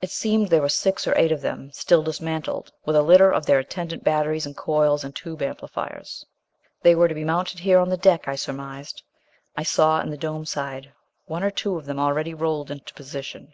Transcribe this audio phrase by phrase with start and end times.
[0.00, 3.44] It seemed there were six or eight of them, still dismantled, with a litter of
[3.46, 6.24] their attendant batteries and coils and tube amplifiers.
[6.82, 9.02] They were to be mounted here on the deck, I surmised;
[9.56, 10.92] I saw in the dome side
[11.26, 13.52] one or two of them already rolled into position.